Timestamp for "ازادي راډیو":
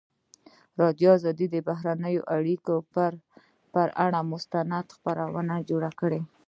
0.77-1.53